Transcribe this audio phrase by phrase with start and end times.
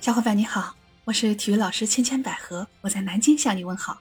[0.00, 4.00] 小伙伴你好，我是体育老师千千百合，我在南京向你问好。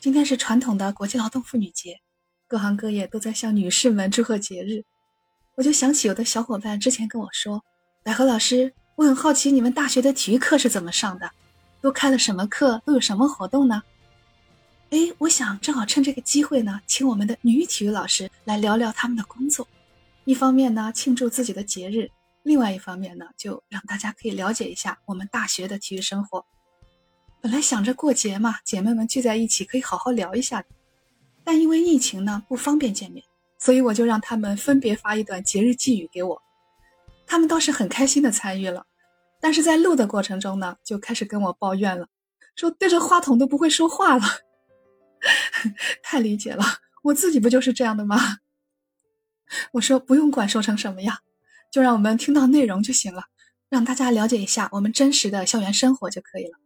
[0.00, 2.00] 今天是传统的国际劳动妇女节，
[2.48, 4.82] 各行各业都在向女士们祝贺节日。
[5.54, 7.62] 我就想起有的小伙伴之前跟我说
[8.02, 11.30] ：“百合老师，我很好奇你们大学的体育课是怎么上的，
[11.80, 13.84] 都开了什么课，都有什么活动呢？”
[14.90, 19.68] 哎，我想正好趁这个机会呢，请我们的女体育老师来聊聊他们的工作。
[20.24, 22.10] 一方面呢，庆祝自己的节日。
[22.46, 26.46] 另外一方面呢，就让大家可以了解一下我们大学的体育生活。
[27.40, 30.64] 本来想着过节嘛，姐妹们聚在一起可以好好聊一下，
[31.42, 33.26] 但因为疫情呢不方便见面，
[33.58, 36.40] 所以我就让他们分别发一段节日寄语给我。
[37.26, 38.86] 他们倒是很开心的参与了，
[39.40, 42.06] 但是在录的过程中呢，就开始跟我抱怨了，
[42.54, 44.22] 说对着话筒都不会说话了。
[46.00, 46.64] 太理解了，
[47.02, 48.38] 我自己不就是这样的吗？
[49.72, 51.18] 我说不用管说成什么样。
[51.70, 53.24] 就让我们听到内容就行了，
[53.68, 56.58] 让大家了解一下我们真实的校园生活就可以了。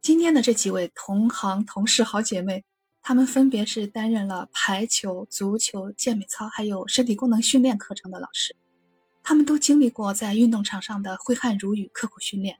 [0.00, 2.64] 今天的这几位同行同事好姐妹，
[3.02, 8.56] 她们分别是担任了排球、足球、健美操还有身体功能训练课程的老师，
[9.22, 12.56] 她们都经历过在运动场上的挥汗如雨、刻苦训练，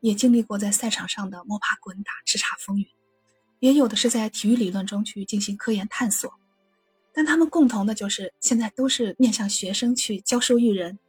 [0.00, 2.86] 也经历过在赛场上的摸爬滚打、叱咤风云，
[3.60, 6.32] 也有的是在体育理论中去进行科研探索。
[7.18, 11.00] 但他们共同的就是现在都是面向学生去教书育人。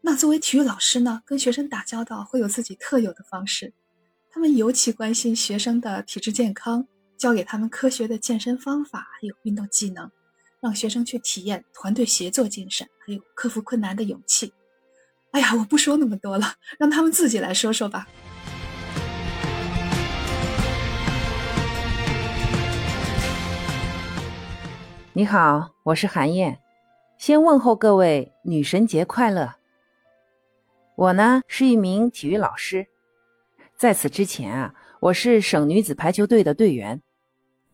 [0.00, 3.72] 那作为体育老师呢，跟学生打交道会有自己特有的方式。
[4.32, 10.10] 他们尤其关心学生的体质健康，教给他们科学的健身方法，还有运动技能，
[10.60, 14.52] 让学生去体验团队协作精神，还有克服困难的勇气。
[15.30, 18.08] 哎呀，我不说那么多了，让他们自己来说说吧。
[25.14, 26.58] 你好，我是韩燕，
[27.18, 29.56] 先问候各位女神节快乐。
[30.96, 32.86] 我呢是一名体育老师，
[33.76, 37.02] 在此之前啊，我是省女子排球队的队员，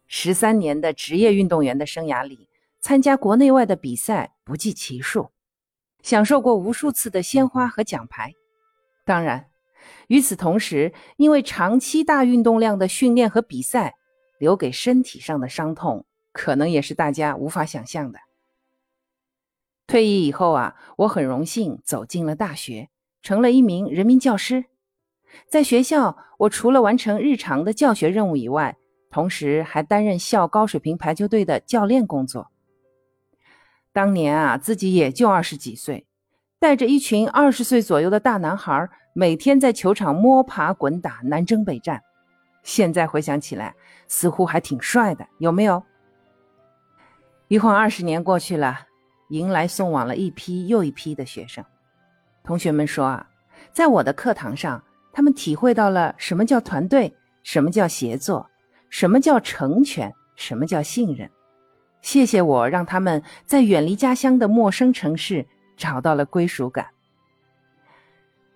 [0.09, 2.49] 十三年的职业运动员的生涯里，
[2.81, 5.31] 参加国内外的比赛不计其数，
[6.03, 8.33] 享受过无数次的鲜花和奖牌。
[9.05, 9.47] 当然，
[10.09, 13.95] 与此同时，因为长期大运动量的训练和比赛，
[14.41, 16.05] 留给身体上的伤痛。
[16.39, 18.21] 可能也是大家无法想象的。
[19.89, 22.91] 退役以后啊，我很荣幸走进了大学，
[23.23, 24.67] 成了一名人民教师。
[25.49, 28.77] 在学校，我除了完成日常的教学任务以外，
[29.11, 32.53] 同时还担任校高水平排球队的教练工作。
[33.93, 36.07] 当年啊，自己也就二十几岁，
[36.61, 42.01] 带着一群二十岁左右的大男孩，每天在球场摸爬滚打、南征北战。
[42.63, 43.75] 现在回想起来，
[44.07, 45.83] 似乎还挺帅的，有没有？
[47.49, 48.79] 一晃二十年过去了，
[49.31, 51.65] 迎来送往了一批又一批的学生。
[52.45, 53.27] 同学们说啊，
[53.73, 54.83] 在我的课堂上，
[55.15, 57.11] 他们体会到了什么叫团队，
[57.43, 58.47] 什么叫协作，
[58.91, 61.29] 什么叫成全，什么叫信任。
[62.03, 66.87] 谢谢我，让他们在远离家乡的陌生城市找到了归属感。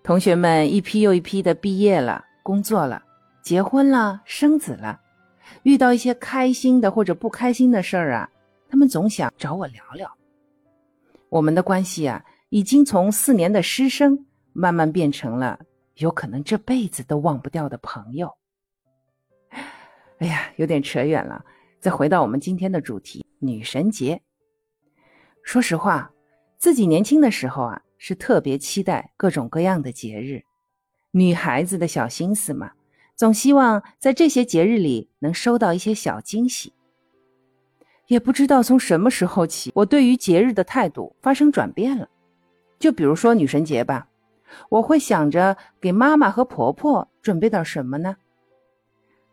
[0.03, 3.01] 同学们一批又一批的毕业了，工作了，
[3.41, 5.01] 结婚了，生子了，
[5.63, 8.29] 遇到一些开心的或者不开心的事儿啊。
[8.73, 10.11] 他们总想找我聊聊，
[11.29, 15.59] 我们的关系啊，已经从四年的师生慢慢变成了
[15.97, 18.35] 有可能这辈子都忘不掉的朋友。
[20.17, 21.45] 哎呀，有点扯远了，
[21.79, 24.19] 再回到我们今天的主题——女神节。
[25.43, 26.11] 说实话，
[26.57, 30.41] 自己年轻的时候啊，是特别期待各种各样的节日。
[31.11, 32.71] 女孩子的小心思嘛，
[33.15, 36.73] 总希望在这些节日里能收到一些小惊喜。
[38.07, 42.07] 也不知道从什么时候起，我对于节日的态度发生转变了。
[42.77, 44.07] 就比如说女神节吧，
[44.67, 48.17] 我会想着给妈妈和婆婆准备点什么呢？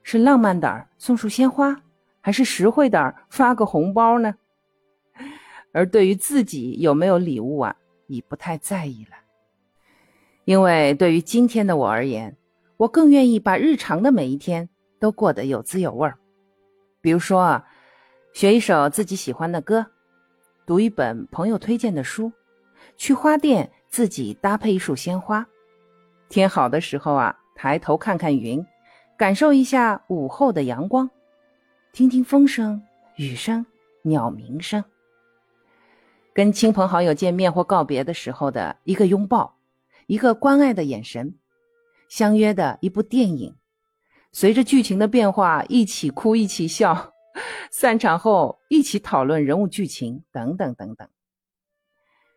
[0.04, 1.82] 是浪漫点儿送束鲜花，
[2.20, 4.36] 还是实惠点儿发个红包呢？
[5.74, 7.74] 而对于自己有没有礼物啊，
[8.06, 9.16] 已不太在意了。
[10.44, 12.36] 因为对于今天的我而言，
[12.76, 14.68] 我更愿意把日常的每一天
[15.00, 16.16] 都过得有滋有味儿。
[17.00, 17.66] 比如说啊。
[18.32, 19.84] 学一首自己喜欢的歌，
[20.64, 22.32] 读一本朋友推荐的书，
[22.96, 25.46] 去花店自己搭配一束鲜花。
[26.28, 28.64] 天好的时候啊，抬头看看云，
[29.18, 31.10] 感受一下午后的阳光，
[31.92, 32.80] 听听风声、
[33.16, 33.66] 雨声、
[34.02, 34.82] 鸟鸣声。
[36.32, 39.58] 跟亲朋好友见面或告别的时候的一个拥抱，
[40.06, 41.34] 一个关爱的眼神，
[42.08, 43.56] 相约的一部电影，
[44.30, 47.12] 随着剧情的变化一起哭一起笑。
[47.70, 51.08] 散场后一起讨论人物剧情等等等等。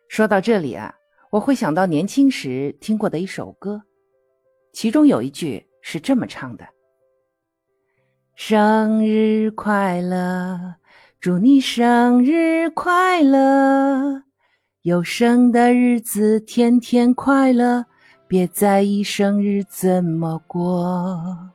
[0.08, 0.94] 说到这里啊，
[1.30, 3.82] 我会想到年轻时听过的一首歌，
[4.72, 6.64] 其中有一句是这么唱的
[8.36, 10.76] ：“生日快乐，
[11.20, 14.22] 祝你生日快乐，
[14.82, 17.86] 有生的日子天天快乐，
[18.28, 21.50] 别在意生日怎么过。”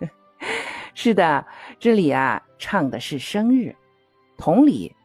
[0.98, 1.46] 是的，
[1.78, 3.76] 这里啊唱的是生日。
[4.38, 4.96] 同理，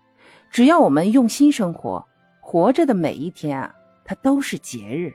[0.49, 2.07] 只要我们用心生活，
[2.39, 5.13] 活着的每一天啊，它都是节日。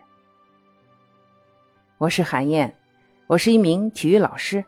[1.96, 2.76] 我是韩燕，
[3.26, 4.62] 我是一名体育老师，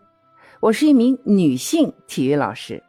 [0.60, 2.82] 我是一名女性体育老师。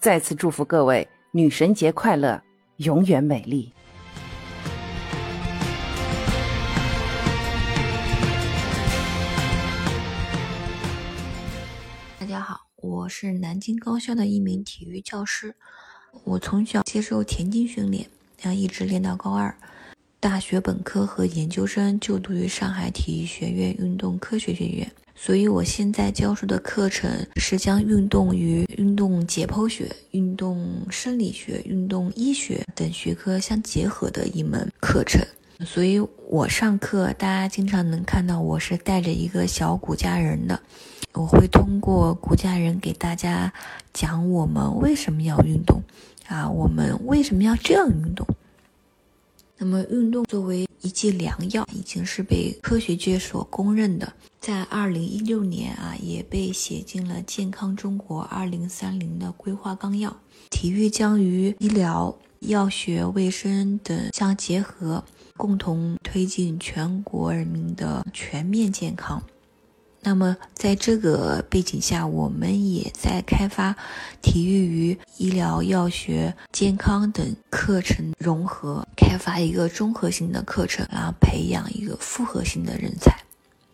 [0.00, 2.42] 再次祝福各位女神节快乐，
[2.78, 3.72] 永远美丽。
[12.30, 15.52] 大家好，我是南京高校的一名体育教师。
[16.22, 18.06] 我从小接受田径训练，
[18.40, 19.52] 然后一直练到高二。
[20.20, 35.20] 大学本科和研究生就读于上海体育学院运动科学学院，所以我现在教授的课程是将运动与运动解剖学、运动生理学、运动医学等学科相结合的一门课程。
[35.66, 35.98] 所以
[36.28, 40.58] 我上课，大家经常能看到我是带着一个小骨架人的，
[41.12, 43.52] 我会通过骨架人给大家
[43.92, 45.82] 讲我们为什么要运动，
[46.28, 48.26] 啊，我们为什么要这样运动。
[49.58, 54.10] 那么，运动作为一剂良药，已经是被科学界所公认的。
[54.40, 60.16] 在二零一六年啊，也被写进了《健康中国二零三零》的规划纲要。
[60.48, 65.04] 体育将与医疗、药学、卫生等相结合，
[65.36, 69.22] 共同推进全国人民的全面健康。
[70.02, 73.76] 那么，在这个背景下，我们也在开发
[74.22, 83.14] 体育与医疗、药学、健康等课程融合，开发一个综合性的课程，然后培养一个复合性的人才。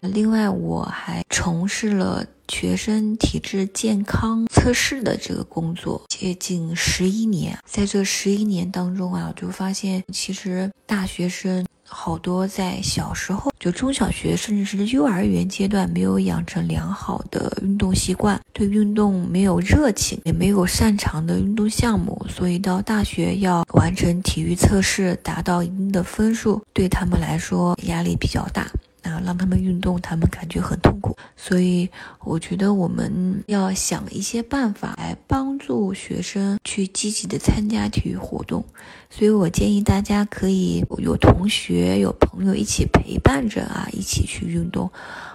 [0.01, 7.59] 另外，我还从事了学生体质健康测试的这个工作，接近十一年。
[7.65, 11.66] 在这十一年当中啊，我就发现，其实大学生。
[12.07, 28.71] 好多在小时候，就中小学甚至是幼儿园阶段，没有养成良好的运动习惯，对运动没有热情，也没有擅长的运动项目，所以到大学要完成体育测试，达到一定的分数，对他们来说压力比较大。
[29.07, 31.89] 啊，让他们运动，他们感觉很痛苦，所以
[32.25, 38.65] 我觉得我们要想一些办法来帮助学生去积极的参加体育活动。
[39.09, 44.91] 所以我建议大家可以有同学、有朋友一起陪伴着啊，一起去运动，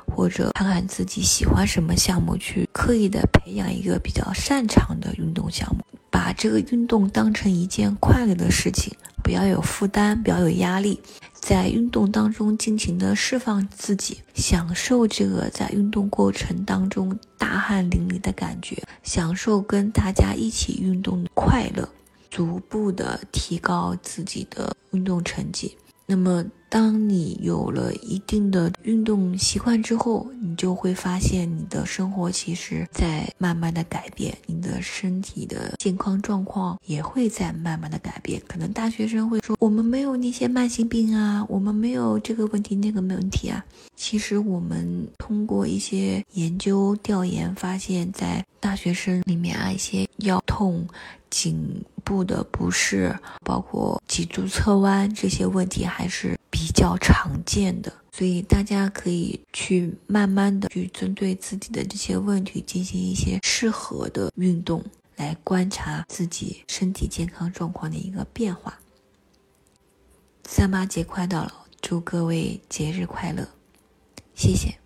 [0.06, 8.94] 或者看看自己喜欢什么项目，去刻意的培养一个比较擅长的运动项目，把这个运动当成一件快乐的事情，
[9.24, 11.02] 不要有负担，不要有压力。
[11.34, 21.90] 在运动当中尽情的释放自己，享受这个在运动过程当中大汗淋漓的感觉，享受跟大家一起运动的快乐，
[22.30, 25.76] 逐步的提高自己的运动成绩。
[26.06, 26.46] 那么。
[26.72, 38.42] 当你有了一定的运动习惯之后，你就会发现你的生活其实在慢慢的改变，你的身体的健康状况也会在慢慢的改变。
[38.48, 43.62] 可能大学生会说，我们没有那些慢性病啊，我们没有这个问题那个问题啊。
[43.98, 50.88] 其实我们通过一些研究调研发现，在大学生里面啊，一些腰痛、
[51.30, 56.40] 颈部的不适，包括脊柱侧弯这些问题还是。
[56.62, 68.78] 比较常见的，所以大家可以去慢慢的去针对自己的这些问题进行一些适合的运动，来观察自己身体健康状况的一个变化。
[70.46, 73.48] 三八节快到了，祝各位节日快乐，
[74.36, 74.78] 谢谢。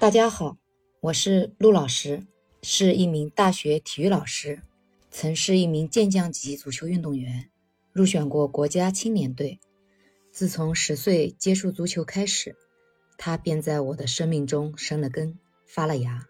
[0.00, 0.56] 大家好，
[1.00, 2.26] 我是陆老师。
[2.64, 4.62] 是一名大学体育老师，
[5.10, 7.50] 曾是一名健将级足球运动员，
[7.92, 9.58] 入选过国家青年队。
[10.30, 12.54] 自从十岁接触足球开始，
[13.18, 16.28] 他便在我的生命中生了根、发了芽。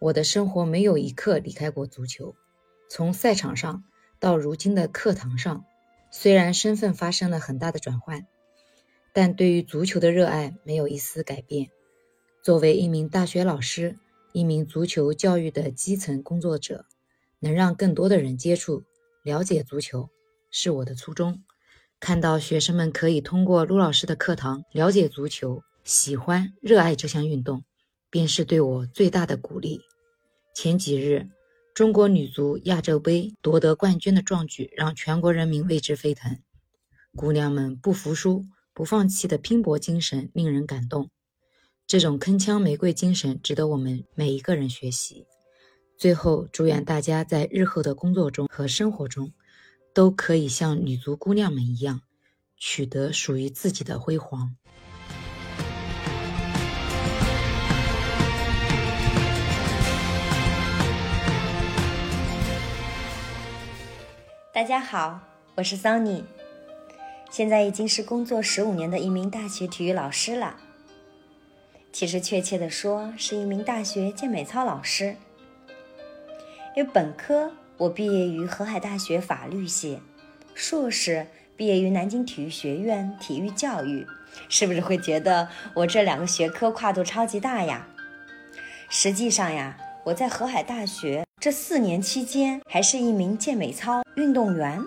[0.00, 2.34] 我的生活没有一刻离开过足球。
[2.88, 3.84] 从赛场上
[4.18, 5.64] 到如今的课堂上，
[6.10, 8.26] 虽然身份发生了很大的转换，
[9.12, 11.70] 但对于足球的热爱没有一丝改变。
[12.42, 13.96] 作为一名大学老师。
[14.32, 16.86] 一名足球教育的基层工作者，
[17.38, 18.84] 能让更多的人接触、
[19.22, 20.10] 了解足球，
[20.50, 21.42] 是我的初衷。
[21.98, 27.64] 看到学生们可以通过陆老师的课堂了解足球、喜欢、热爱这项运动，
[28.08, 29.82] 便是对我最大的鼓励。
[30.54, 31.28] 前几日，
[31.74, 36.38] 中国女足亚洲杯夺得冠军的壮举让全国人民为之沸腾。
[37.16, 41.10] 姑娘们不服输、不放弃的拼搏精神令人感动，
[41.90, 45.26] 这种铿锵玫瑰精神值得我们每一个人学习。
[45.98, 49.32] 最后，祝愿大家在日后的工作中和生活中，
[49.92, 52.02] 都可以像女足姑娘们一样，
[52.56, 54.54] 取得属于自己的辉煌。
[64.54, 65.18] 大家好，
[65.56, 66.22] 我是桑尼，
[67.32, 70.56] 现在已经是工作十五年的一名大学体育老师了。
[71.92, 75.16] 其实确切的说，是一名大学健美操老师。
[76.76, 79.98] 因为本科我毕业于河海大学法律系，
[80.54, 84.06] 硕士毕业于南京体育学院体育教育，
[84.48, 87.86] 是不是会觉得我这两个学科跨度超级大呀？
[88.88, 91.24] 实际上呀，我在河海大学。
[91.40, 94.78] 这四年期间，还是一名健美操运动员，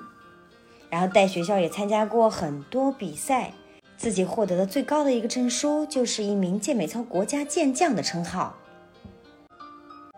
[0.89, 3.51] 然后带学校也参加过很多比赛，
[4.03, 8.57] 自己获得的最高的一个证书就是一名健美操国家健将的称号。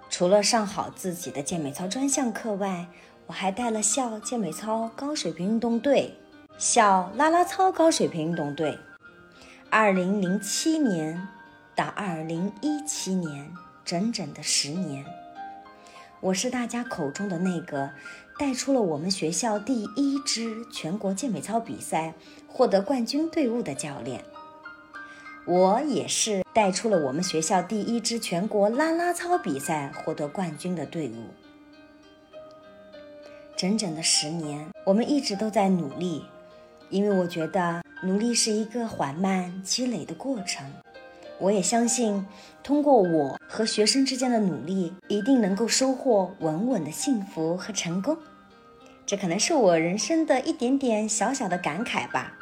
[0.09, 2.87] 除了上好自己的健美操专项课外，
[3.27, 6.15] 我还带了校健美操高水平运动队、
[6.57, 8.75] 校啦啦操高水平运动队。
[9.69, 11.27] 二零零七年
[11.75, 13.53] 到二零一七年，
[13.85, 15.05] 整整的十年。
[16.25, 17.91] 我是大家口中的那个
[18.39, 22.15] 带出了我们学校第一支全国健美操比赛
[22.47, 24.25] 获得冠军队伍的教练。
[25.45, 31.29] 我也是带出了我们学校第一支全国啦啦操比赛获得冠军的队伍。
[33.55, 36.25] 整整的十年，我们一直都在努力，
[36.89, 40.65] 因为我觉得努力是一个缓慢积累的过程。
[41.39, 42.25] 我也相信，
[42.63, 48.17] 通过我和学生之间的努力，一定能够收获稳稳的幸福和成功。
[49.05, 52.33] 这可能是我人生的一点点小小的感慨吧。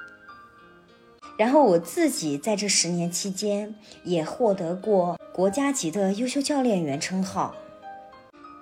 [1.38, 3.74] 然后我自己在这十年期间，
[4.04, 7.56] 也获得过国家级的优秀教练员称号。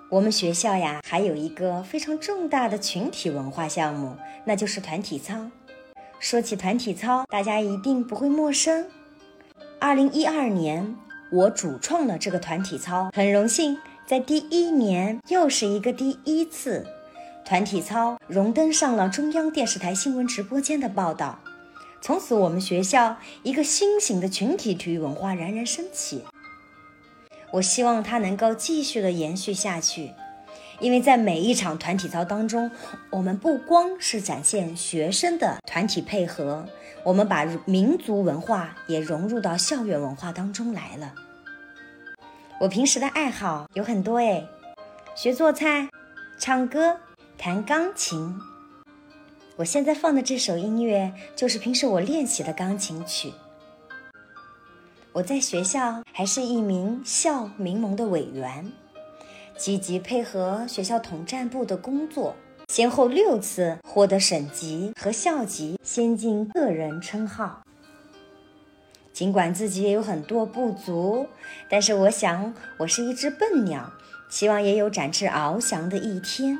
[0.08, 5.50] 我们学校呀，还有一个非常重大的群体文化项目，那就是团体操。
[6.18, 8.86] 说起团体操，大家一定不会陌生。
[9.82, 10.96] 二零一二年，
[11.32, 16.86] 我主创了这个团体操，很荣幸在第一年又是一个第一次，
[17.44, 21.40] 团体操荣登上了中央电视台新闻直播间的报道。
[22.00, 26.22] 从此，我们学校一个新型的群体体育文化冉冉升起。
[27.50, 30.12] 我希望它能够继续的延续下去。
[30.82, 32.68] 因为在每一场团体操当中，
[33.08, 36.66] 我们不光是展现学生的团体配合，
[37.04, 41.14] 我们把民族文化也融入到校园文化当中来了。
[42.58, 44.44] 我平时的爱好有很多诶，
[45.14, 45.88] 学做菜、
[46.36, 46.96] 唱歌、
[47.38, 48.36] 弹钢琴。
[49.54, 53.32] 我现在放的这首音乐就是平时我练习的钢琴曲。
[55.12, 58.72] 我在学校还是一名校民盟的委员。
[59.56, 62.34] 积极配合学校统战部的工作，
[62.68, 67.62] 先后六次获得省级和校级先进个人称号。
[69.12, 71.26] 尽管自己也有很多不足，
[71.68, 73.92] 但是我想我是一只笨鸟，
[74.28, 76.58] 希望也有展翅翱翔的一天。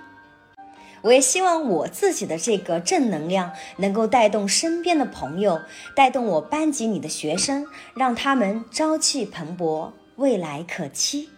[1.00, 5.61] 我也希望我自己的这个正能量能够带动身边的朋友，
[5.96, 11.28] 带动我班级里的学生，让他们朝气蓬勃，未来可期。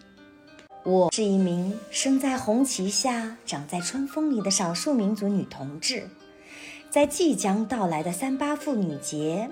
[0.85, 6.11] 我是一名生在红旗下、长在春风里的少数民族女同志，
[6.91, 9.49] 在即将到来的三八妇女节，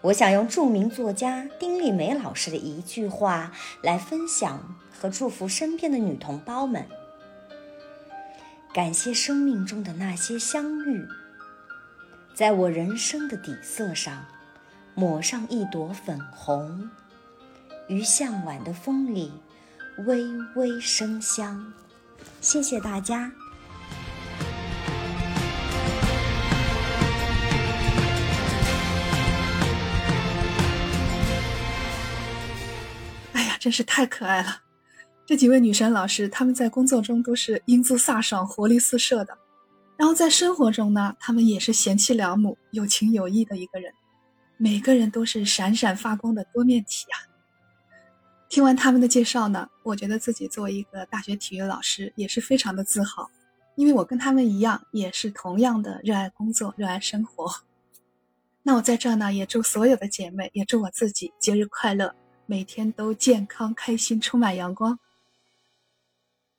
[0.00, 3.52] 我想用著名作家丁立梅老师的一句话
[3.84, 6.84] 来分享和祝福身边的女同胞们：
[8.72, 11.06] 感谢生命中的那些相遇，
[12.34, 14.24] 在我人生的底色上
[14.96, 16.90] 抹上一朵粉红，
[17.86, 19.30] 于向晚的风里。
[19.98, 20.24] 微
[20.56, 21.72] 微生香，
[22.40, 23.30] 谢谢大家。
[33.32, 34.62] 哎呀，真是太可爱了！
[35.24, 39.38] 这几位女神老师，她们在工作中都是英姿飒爽、活力四射的，
[39.96, 43.92] 然后在生活中呢，她们也是贤妻良母、有情有义的一个人，
[44.56, 47.33] 每个人都是闪闪发光的多面体呀。
[48.54, 53.28] 听完他们的介绍呢，我觉得自己作为一个大学体育老师也是非常的自豪，
[53.74, 57.52] 因为我跟他们一样，也是同样的热爱工作、热爱生活。
[58.62, 62.14] 那我在这呢，也祝所有的姐妹，也祝我自己节日快乐，
[62.46, 65.00] 每天都健康、开心、充满阳光。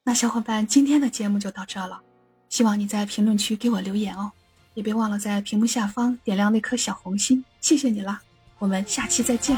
[0.03, 2.01] 那小伙伴，今天的节目就到这了，
[2.49, 4.33] 希望你在评论区给我留言哦，
[4.73, 8.21] 也别忘了在屏幕下方点亮那颗小红心，谢谢你啦，
[8.59, 9.57] 我们下期再见。